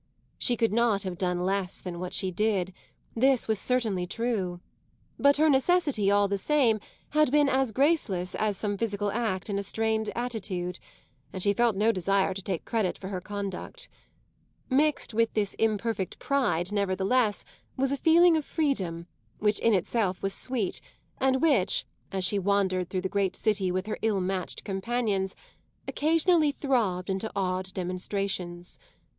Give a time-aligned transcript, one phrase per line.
[0.39, 2.73] She could not have done less than what she did;
[3.15, 4.59] this was certainly true.
[5.19, 9.59] But her necessity, all the same, had been as graceless as some physical act in
[9.59, 10.79] a strained attitude,
[11.31, 13.89] and she felt no desire to take credit for her conduct.
[14.71, 17.45] Mixed with this imperfect pride, nevertheless,
[17.77, 19.05] was a feeling of freedom
[19.37, 20.81] which in itself was sweet
[21.19, 25.35] and which, as she wandered through the great city with her ill matched companions,
[25.87, 28.79] occasionally throbbed into odd demonstrations.